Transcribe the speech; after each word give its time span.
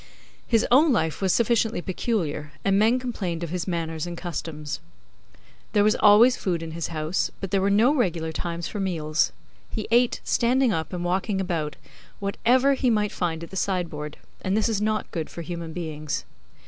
His 0.47 0.65
own 0.71 0.91
life 0.91 1.21
was 1.21 1.31
sufficiently 1.31 1.79
peculiar, 1.79 2.53
and 2.65 2.79
men 2.79 2.97
complained 2.97 3.43
of 3.43 3.51
his 3.51 3.67
manners 3.67 4.07
and 4.07 4.17
customs. 4.17 4.79
There 5.73 5.83
was 5.83 5.95
always 5.95 6.35
food 6.35 6.63
in 6.63 6.71
his 6.71 6.87
house, 6.87 7.29
but 7.39 7.51
there 7.51 7.61
were 7.61 7.69
no 7.69 7.93
regular 7.93 8.31
times 8.31 8.67
for 8.67 8.79
meals. 8.79 9.31
He 9.69 9.87
ate, 9.91 10.19
standing 10.23 10.73
up 10.73 10.91
and 10.91 11.03
walking 11.05 11.39
about, 11.39 11.75
whatever 12.19 12.73
he 12.73 12.89
might 12.89 13.11
find 13.11 13.43
at 13.43 13.51
the 13.51 13.55
sideboard, 13.55 14.17
and 14.41 14.57
this 14.57 14.67
is 14.69 14.81
not 14.81 15.11
good 15.11 15.29
for 15.29 15.43
human 15.43 15.71
beings. 15.71 16.25